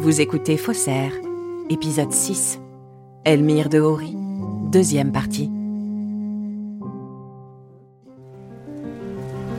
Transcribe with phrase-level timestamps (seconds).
[0.00, 1.12] Vous écoutez Faussaire,
[1.68, 2.58] épisode 6.
[3.26, 4.16] Elmire de Hori,
[4.72, 5.50] deuxième partie.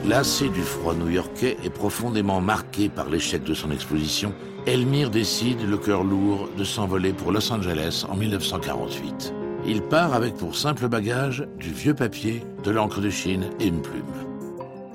[0.04, 4.34] Lassé du froid new-yorkais et profondément marqué par l'échec de son exposition,
[4.66, 9.36] Elmire décide, le cœur lourd, de s'envoler pour Los Angeles en 1948.
[9.68, 13.84] Il part avec pour simple bagage du vieux papier, de l'encre de Chine et une
[13.84, 14.02] plume.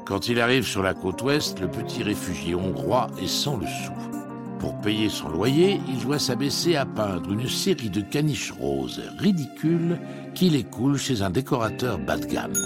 [0.07, 4.16] Quand il arrive sur la côte ouest, le petit réfugié hongrois est sans le sou.
[4.59, 9.99] Pour payer son loyer, il doit s'abaisser à peindre une série de caniches roses ridicules
[10.35, 12.57] qu'il écoule chez un décorateur bas de gamme.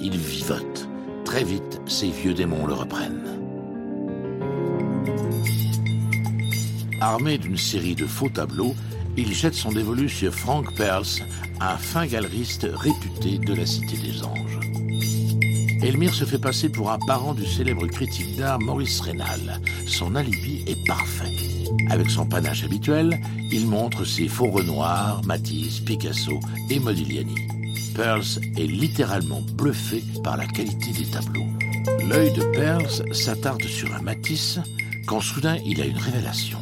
[0.00, 0.88] Il vivote.
[1.24, 3.40] Très vite, ses vieux démons le reprennent.
[7.00, 8.74] Armé d'une série de faux tableaux,
[9.16, 11.22] il jette son dévolu sur Frank Perls,
[11.60, 14.60] un fin galeriste réputé de la Cité des Anges.
[15.82, 19.60] Elmire se fait passer pour un parent du célèbre critique d'art Maurice Rénal.
[19.86, 21.32] Son alibi est parfait.
[21.90, 26.38] Avec son panache habituel, il montre ses faux Renoir, Matisse, Picasso
[26.70, 27.34] et Modigliani.
[27.94, 31.46] Pearls est littéralement bluffé par la qualité des tableaux.
[32.08, 34.58] L'œil de Pearls s'attarde sur un Matisse
[35.06, 36.58] quand soudain il a une révélation.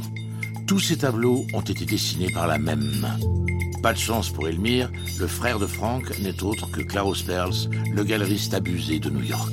[0.66, 3.18] Tous ces tableaux ont été dessinés par la même main.
[3.82, 8.04] Pas de chance pour Elmire, le frère de Frank n'est autre que Klaus Perls, le
[8.04, 9.52] galeriste abusé de New York.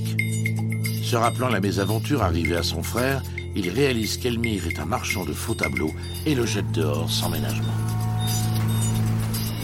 [1.03, 3.23] Se rappelant la mésaventure arrivée à son frère,
[3.55, 5.93] il réalise qu'Elmire est un marchand de faux tableaux
[6.27, 7.73] et le jette dehors sans ménagement.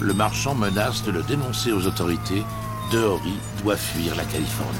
[0.02, 2.44] Le marchand menace de le dénoncer aux autorités.
[2.91, 4.79] Dehori doit fuir la Californie.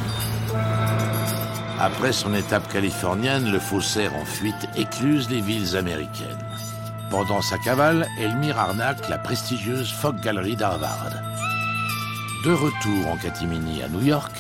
[1.80, 6.45] Après son étape californienne, le faussaire en fuite écluse les villes américaines.
[7.16, 11.12] Pendant sa cavale, Elmire arnaque la prestigieuse Fogg Gallery d'Harvard.
[12.44, 14.34] De retour en catimini à New York,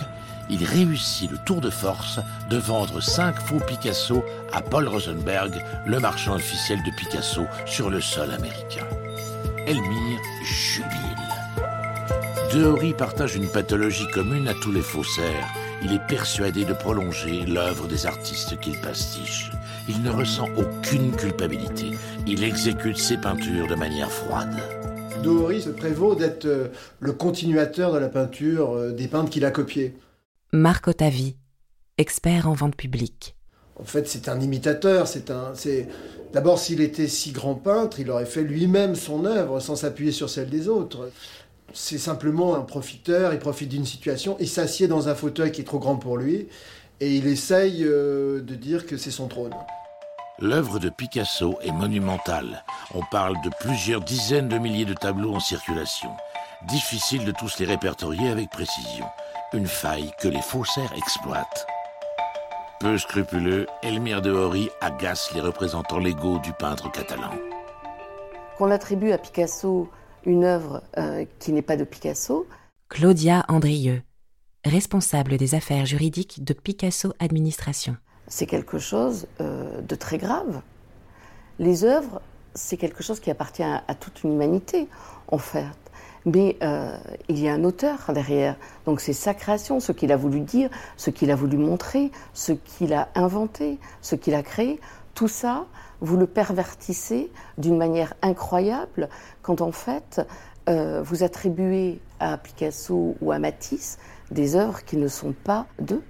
[0.50, 6.02] il réussit le tour de force de vendre cinq faux Picasso à Paul Rosenberg, le
[6.02, 8.86] marchand officiel de Picasso sur le sol américain.
[9.66, 10.90] Elmire jubile.
[12.53, 15.47] Dehory partage une pathologie commune à tous les faussaires.
[15.81, 19.50] Il est persuadé de prolonger l'œuvre des artistes qu'il pastiche.
[19.88, 21.91] Il ne ressent aucune culpabilité.
[22.25, 24.56] Il exécute ses peintures de manière froide.
[25.22, 26.69] Dohori se prévaut d'être euh,
[27.00, 29.95] le continuateur de la peinture euh, des peintres qu'il a copiés.
[30.51, 31.35] Marc Otavi,
[32.00, 33.35] expert en vente publique.
[33.79, 35.07] En fait, c'est un imitateur.
[35.07, 35.88] C'est un, c'est
[36.34, 40.31] d'abord s'il était si grand peintre, il aurait fait lui-même son œuvre sans s'appuyer sur
[40.31, 41.12] celle des autres.
[41.74, 43.34] C'est simplement un profiteur.
[43.34, 44.35] Il profite d'une situation.
[44.40, 46.47] Il s'assied dans un fauteuil qui est trop grand pour lui
[47.00, 49.53] et il essaye euh, de dire que c'est son trône.
[50.39, 52.63] L'œuvre de Picasso est monumentale.
[52.94, 56.09] On parle de plusieurs dizaines de milliers de tableaux en circulation.
[56.67, 59.06] Difficile de tous les répertorier avec précision.
[59.53, 61.67] Une faille que les faussaires exploitent.
[62.81, 67.31] Peu scrupuleux, Elmire de Hori agace les représentants légaux du peintre catalan.
[68.57, 69.89] Qu'on attribue à Picasso
[70.25, 72.47] une œuvre euh, qui n'est pas de Picasso.
[72.89, 74.01] Claudia Andrieux,
[74.66, 77.96] responsable des affaires juridiques de Picasso Administration.
[78.28, 80.62] C'est quelque chose euh, de très grave.
[81.59, 82.22] Les œuvres,
[82.56, 84.88] c'est quelque chose qui appartient à, toute une humanité,
[85.28, 85.66] en fait.
[86.25, 86.98] Mais euh,
[87.30, 88.56] il y a un auteur derrière.
[88.86, 92.52] Donc c'est sa création, ce qu'il a voulu dire, ce qu'il a voulu montrer, ce
[92.52, 94.80] qu'il a inventé, ce qu'il a créé.
[95.14, 95.68] Tout ça,
[96.02, 99.08] vous le pervertissez d'une manière incroyable
[99.44, 100.22] quand en fait
[100.68, 104.00] euh, vous attribuez à Picasso ou à Matisse
[104.31, 106.03] des œuvres qui ne sont pas d'eux.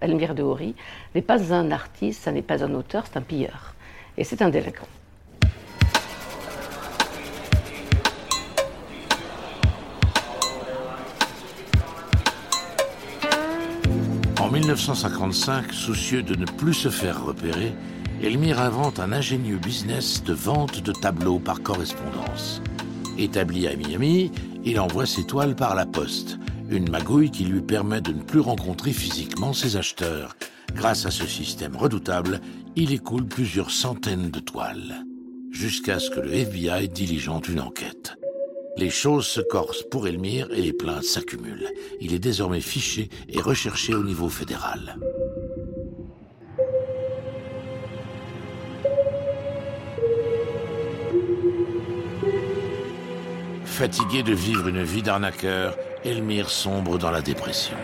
[0.00, 0.74] Elmire de Hori
[1.14, 3.74] n'est pas un artiste, ça n'est pas un auteur, c'est un pilleur.
[4.16, 4.86] Et c'est un délinquant.
[14.40, 17.72] En 1955, soucieux de ne plus se faire repérer,
[18.22, 22.62] Elmire invente un ingénieux business de vente de tableaux par correspondance.
[23.18, 24.32] Établi à Miami,
[24.64, 26.38] il envoie ses toiles par la poste,
[26.70, 30.36] une magouille qui lui permet de ne plus rencontrer physiquement ses acheteurs.
[30.74, 32.40] Grâce à ce système redoutable,
[32.76, 35.04] il écoule plusieurs centaines de toiles,
[35.50, 38.16] jusqu'à ce que le FBI diligente une enquête.
[38.76, 41.68] Les choses se corsent pour Elmire et les plaintes s'accumulent.
[42.00, 44.96] Il est désormais fiché et recherché au niveau fédéral.
[53.74, 57.74] Fatigué de vivre une vie d'arnaqueur, Elmire sombre dans la dépression.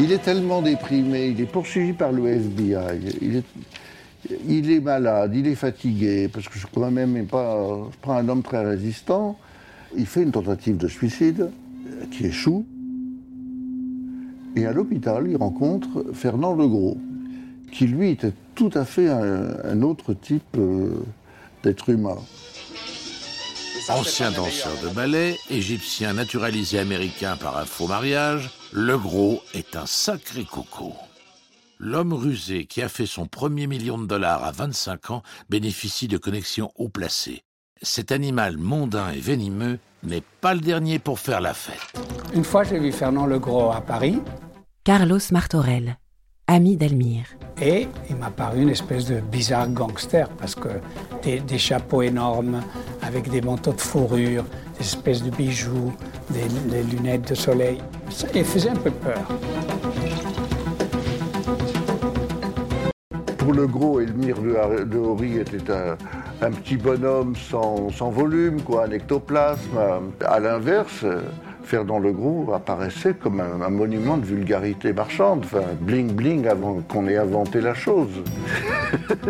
[0.00, 3.44] Il est tellement déprimé, il est poursuivi par le FBI,
[4.48, 7.64] il est, malade, il est fatigué, parce que je crois même pas,
[8.02, 9.38] prends un homme très résistant,
[9.96, 11.50] il fait une tentative de suicide
[12.10, 12.66] qui échoue,
[14.56, 16.98] et à l'hôpital, il rencontre Fernand Legros,
[17.70, 21.04] qui lui était tout à fait un, autre type euh,
[21.62, 22.18] d'être humain.
[23.88, 29.86] Ancien danseur de ballet, égyptien naturalisé américain par un faux mariage, le gros est un
[29.86, 30.94] sacré coco.
[31.78, 36.18] L'homme rusé qui a fait son premier million de dollars à 25 ans bénéficie de
[36.18, 37.42] connexions haut placées.
[37.80, 42.00] Cet animal mondain et venimeux n'est pas le dernier pour faire la fête.
[42.34, 44.18] Une fois, j'ai vu Fernand Legros à Paris.
[44.82, 45.96] Carlos Martorell,
[46.46, 47.26] ami d'Elmire.
[47.60, 50.68] Et il m'a paru une espèce de bizarre gangster parce que
[51.22, 52.60] des, chapeaux énormes
[53.02, 54.44] avec des manteaux de fourrure,
[54.78, 55.92] des espèces de bijoux,
[56.30, 57.78] des, lunettes de soleil.
[58.10, 59.26] Ça il faisait un peu peur.
[63.38, 68.90] Pour le gros, Elmire de Horry était un, petit bonhomme sans, sans, volume, quoi, un
[68.90, 69.78] ectoplasme.
[70.24, 71.04] À l'inverse,
[71.66, 77.08] Ferdinand le Gros apparaissait comme un, monument de vulgarité marchande, enfin, bling bling avant qu'on
[77.08, 78.22] ait inventé la chose.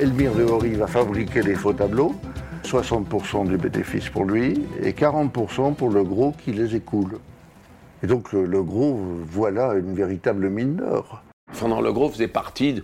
[0.00, 2.16] Elmire de Horry va fabriquer les faux tableaux,
[2.64, 7.20] 60% du bénéfice pour lui et 40% pour le gros qui les écoule.
[8.02, 8.98] Et donc le, gros,
[9.28, 11.22] voilà une véritable mine d'or.
[11.52, 12.82] Fernand le Gros faisait partie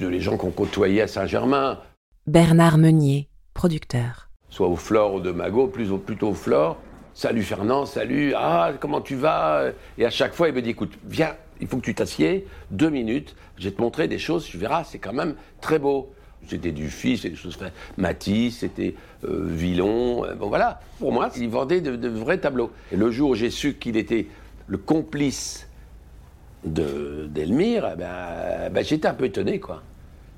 [0.00, 1.78] de, les gens qu'on côtoyait à Saint-Germain.
[2.26, 4.31] Bernard Meunier, producteur.
[4.52, 6.76] Soit au Flore ou de Magot, plus plutôt au Flore.
[7.14, 9.70] Salut Fernand, salut, ah, comment tu vas?
[9.96, 12.90] Et à chaque fois, il me dit, écoute, viens, il faut que tu t'assieds, deux
[12.90, 16.12] minutes, je vais te montrer des choses, tu verras, c'est quand même très beau.
[16.46, 17.58] C'était du fils, c'était des choses.
[17.96, 18.94] Matisse, c'était
[19.24, 20.26] euh, Villon.
[20.26, 20.80] Euh, bon voilà.
[20.98, 22.72] Pour moi, il vendait de, vrais tableaux.
[22.92, 24.26] Et le jour où j'ai su qu'il était
[24.66, 25.66] le complice
[26.62, 29.82] d'Elmire, eh ben, ben, j'étais un peu étonné, quoi.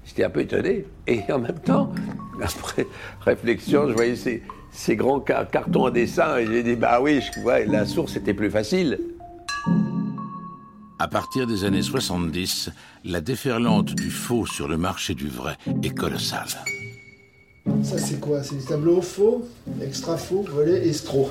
[0.05, 0.85] J'étais un peu étonné.
[1.09, 1.93] Et en même temps,
[2.43, 2.87] après
[3.21, 4.43] réflexion, je voyais ces,
[4.73, 8.35] ces grands cartons à dessin et j'ai dit, bah oui, je, vois la source était
[8.35, 8.99] plus facile.
[10.99, 12.71] À partir des années 70,
[13.05, 16.49] la déferlante du faux sur le marché du vrai est colossale.
[17.83, 18.43] Ça c'est quoi?
[18.43, 19.47] C'est des tableaux faux,
[19.83, 21.31] extra faux, volés, estro.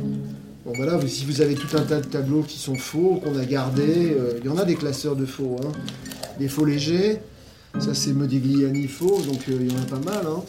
[0.64, 3.44] bon voilà, si vous avez tout un tas de tableaux qui sont faux, qu'on a
[3.44, 5.56] gardés, euh, il y en a des classeurs de faux.
[5.62, 5.72] Hein.
[6.38, 7.20] Des faux légers,
[7.78, 10.26] ça c'est Modigliani faux, donc euh, il y en a pas mal.
[10.26, 10.42] Hein.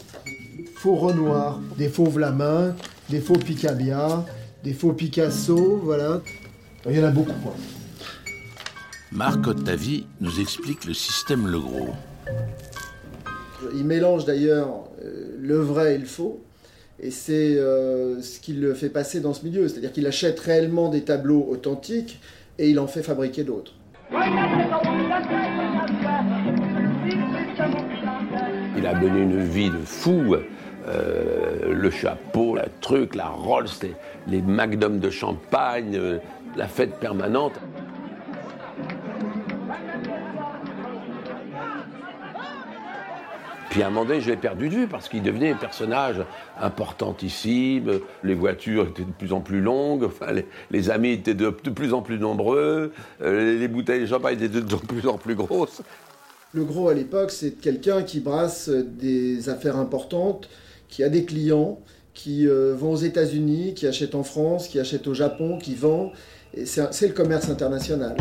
[0.76, 2.74] Faux Renoir, des faux Vlamin,
[3.08, 4.24] des faux Picabia,
[4.62, 6.20] des faux Picasso, voilà.
[6.88, 7.32] Il y en a beaucoup.
[7.42, 7.54] Quoi.
[9.12, 11.94] Marc Ottavi nous explique le système Legros.
[13.74, 16.42] Il mélange d'ailleurs euh, le vrai et le faux,
[17.00, 19.68] et c'est euh, ce qui le fait passer dans ce milieu.
[19.68, 22.20] C'est-à-dire qu'il achète réellement des tableaux authentiques
[22.58, 23.72] et il en fait fabriquer d'autres.
[28.76, 30.36] Il a mené une vie de fou.
[30.86, 33.68] Euh, le chapeau, la truc, la Rolls,
[34.26, 35.98] les, les de champagne,
[36.56, 37.58] la fête permanente.
[43.74, 46.22] Puis à un moment donné, je l'ai perdu de vue parce qu'il devenait un personnage
[46.60, 47.98] importantissime.
[48.22, 50.08] Les voitures étaient de plus en plus longues,
[50.70, 54.76] les, amis étaient de, plus en plus nombreux, euh, les bouteilles de champagne étaient de,
[54.76, 55.82] plus en plus grosses.
[56.54, 60.48] Le gros à l'époque, c'est quelqu'un qui brasse des affaires importantes,
[60.88, 61.80] qui a des clients,
[62.14, 66.12] qui euh, vont aux États-Unis, qui achète en France, qui achète au Japon, qui vend.
[66.64, 68.16] C'est le commerce international.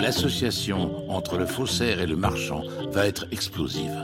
[0.00, 3.96] L'association entre le faussaire et le marchand va être explosive.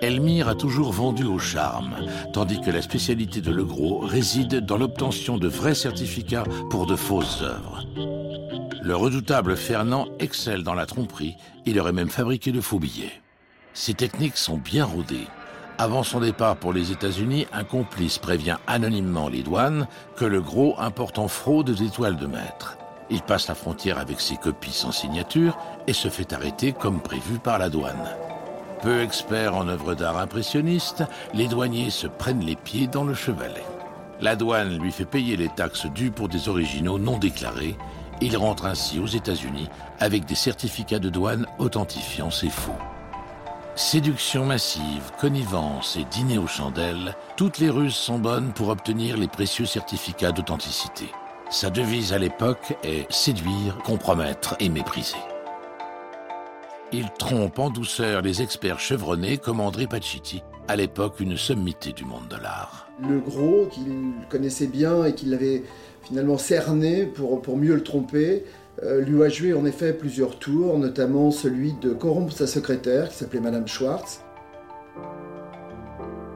[0.00, 1.94] Elmire a toujours vendu au charme,
[2.32, 7.40] tandis que la spécialité de Legros réside dans l'obtention de vrais certificats pour de fausses
[7.42, 7.86] œuvres.
[8.82, 13.22] Le redoutable Fernand excelle dans la tromperie, il aurait même fabriqué de faux billets.
[13.74, 15.28] Ses techniques sont bien rodées.
[15.78, 19.86] Avant son départ pour les États-Unis, un complice prévient anonymement les douanes
[20.16, 22.76] que le gros importe en fraude des étoiles de maître.
[23.10, 27.38] Il passe la frontière avec ses copies sans signature et se fait arrêter comme prévu
[27.38, 28.08] par la douane.
[28.82, 33.64] Peu experts en œuvres d'art impressionnistes, les douaniers se prennent les pieds dans le chevalet.
[34.20, 37.76] La douane lui fait payer les taxes dues pour des originaux non déclarés.
[38.20, 39.68] Il rentre ainsi aux États-Unis
[40.00, 42.72] avec des certificats de douane authentifiant ses faux.
[43.74, 49.28] Séduction massive, connivence et dîner aux chandelles, toutes les ruses sont bonnes pour obtenir les
[49.28, 51.06] précieux certificats d'authenticité.
[51.48, 55.16] Sa devise à l'époque est séduire, compromettre et mépriser.
[56.92, 62.04] Il trompe en douceur les experts chevronnés comme André Paccitti, à l'époque une sommité du
[62.04, 62.88] monde de l'art.
[63.00, 65.62] Le gros, qu'il connaissait bien et qu'il avait
[66.02, 68.44] finalement cerné pour, mieux le tromper,
[68.82, 73.40] lui a joué en effet plusieurs tours, notamment celui de corrompre sa secrétaire qui s'appelait
[73.40, 74.20] Madame Schwartz.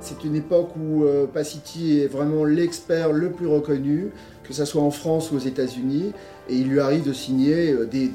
[0.06, 4.12] C'est une époque où euh, Pacity est vraiment l'expert le plus reconnu,
[4.44, 6.12] que ce soit en France ou aux États-Unis,
[6.48, 8.08] et il lui arrive de signer euh, des,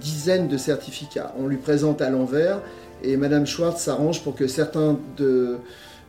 [0.00, 1.34] dizaines de certificats.
[1.36, 2.60] On lui présente à l'envers,
[3.02, 5.56] et Madame Schwartz s'arrange pour que certains de, euh,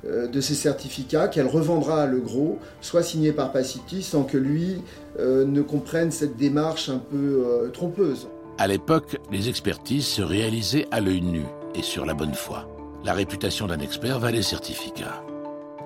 [0.04, 4.82] de ces certificats, qu'elle revendra le gros, soient signés par Pacity sans que lui
[5.20, 8.28] ne comprenne cette démarche un peu trompeuse.
[8.58, 11.44] À l'époque, les expertises se réalisaient à l'œil nu
[11.76, 12.68] et sur la bonne foi.
[13.04, 15.24] La réputation d'un expert valait certificat.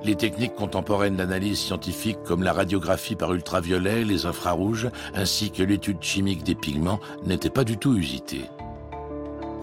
[0.03, 6.01] Les techniques contemporaines d'analyse scientifique comme la radiographie par ultraviolet, les infrarouges, ainsi que l'étude
[6.01, 8.49] chimique des pigments n'étaient pas du tout usitées.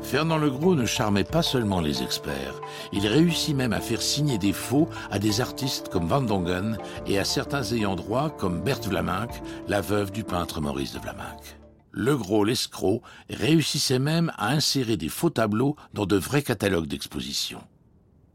[0.02, 2.60] Fernand Legros ne charmait pas seulement les experts,
[2.92, 7.18] il réussit même à faire signer des faux à des artistes comme Van Dongen et
[7.18, 9.30] à certains ayants droit comme Berthe Vlaminck,
[9.68, 11.58] la veuve du peintre Maurice de Vlaminck
[11.98, 17.60] le gros l'escroc réussissait même à insérer des faux tableaux dans de vrais catalogues d'exposition.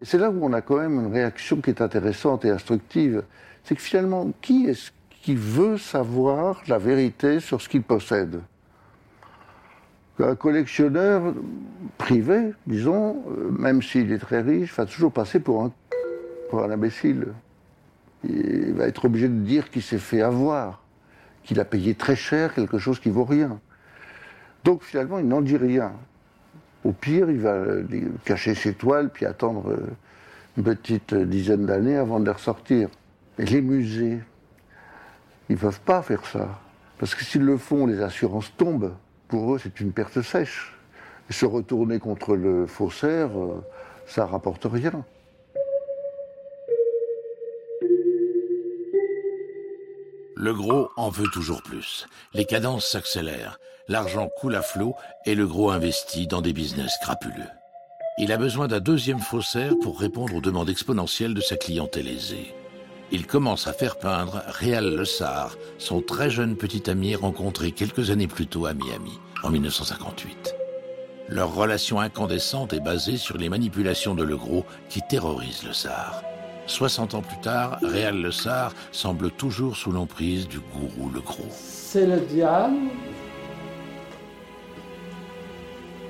[0.01, 3.24] C'est là où on a quand même une réaction qui est intéressante et instructive.
[3.63, 4.91] C'est que finalement, qui est-ce
[5.22, 8.41] qui veut savoir la vérité sur ce qu'il possède?
[10.20, 11.34] Un collectionneur
[11.98, 15.72] privé, disons, euh, même s'il est très riche, va toujours passer pour un,
[16.50, 17.27] pour un imbécile.
[18.24, 20.84] Il va être obligé de dire qu'il s'est fait avoir
[21.43, 23.60] qu'il a payé très cher quelque chose qui vaut rien.
[24.63, 25.91] Donc finalement, il n'en dit rien.
[26.84, 27.65] Au pire, il va
[28.25, 29.88] cacher ses toiles puis attendre euh,
[30.58, 32.89] une petite dizaine d'années avant de les ressortir.
[33.39, 34.20] Et les musées,
[35.50, 36.60] ils ne peuvent pas faire ça.
[36.98, 38.93] Parce que s'ils le font, les assurances tombent.
[39.33, 40.75] Pour eux, c'est une perte sèche.
[41.31, 43.65] Se retourner contre le faussaire, euh,
[44.05, 45.03] ça rapporte rien.
[50.35, 52.05] Le gros en veut toujours plus.
[52.35, 54.93] Les cadences s'accélèrent, l'argent coule à flot
[55.25, 57.49] et le gros investit dans des business crapuleux.
[58.19, 62.53] Il a besoin d'un deuxième faussaire pour répondre aux demandes exponentielles de sa clientèle aisée.
[63.12, 68.10] Il commence à faire peindre Réal Le Sar, son très jeune petit ami rencontré quelques
[68.10, 70.55] années plus tôt à Miami, en 1958.
[71.29, 76.24] Leur relation incandescente est basée sur les manipulations de Le Gros qui terrorisent Le Sar.
[76.65, 81.50] 60 ans plus tard, Réal Le Sar semble toujours sous l'emprise du gourou Le Gros.
[81.51, 82.77] C'est le diable.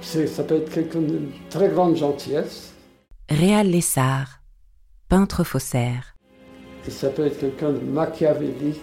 [0.01, 2.73] Ça peut être quelqu'un de très grande gentillesse.
[3.29, 4.41] Réal Lessard,
[5.09, 6.12] peintre faussaire.
[6.91, 8.81] Ça peut être quelqu'un de machiavélique.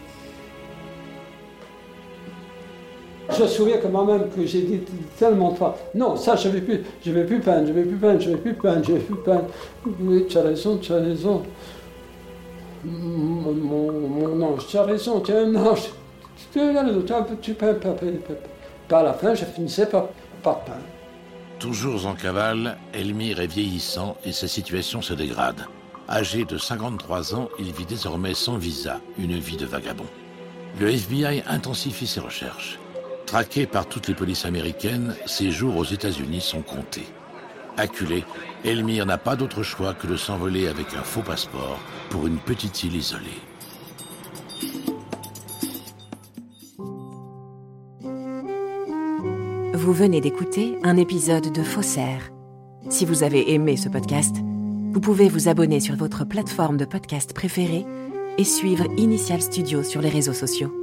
[3.36, 4.80] Je me souviens que moi-même que j'ai dit
[5.18, 7.96] tellement de fois, non, ça je ne vais plus, vais plus peindre, je vais plus
[7.96, 9.46] peindre, je vais plus peindre, je vais plus peindre.
[10.00, 11.42] Oui, tu as raison, tu as raison.
[12.84, 15.90] Mon, mon, ange, tu as raison, tu es un ange.
[16.52, 16.60] Tu,
[17.40, 18.96] tu peins, pas.
[18.98, 20.08] À la fin, je finissais par,
[20.42, 20.78] par peindre.
[21.60, 25.66] Toujours en cavale, Elmire est vieillissant et sa situation se dégrade.
[26.10, 30.06] Âgé de 53 ans, il vit désormais sans visa, une vie de vagabond.
[30.80, 32.80] Le FBI intensifie ses recherches.
[33.26, 37.06] Traqué par toutes les polices américaines, ses jours aux États-Unis sont comptés.
[37.76, 38.24] Acculé,
[38.64, 42.82] Elmire n'a pas d'autre choix que de s'envoler avec un faux passeport pour une petite
[42.82, 43.40] île isolée.
[49.74, 52.30] Vous venez d'écouter un épisode de Faussaire.
[52.88, 54.36] Si vous avez aimé ce podcast,
[54.92, 57.86] vous pouvez vous abonner sur votre plateforme de podcast préférée
[58.38, 60.79] et suivre Initial Studio sur les réseaux sociaux.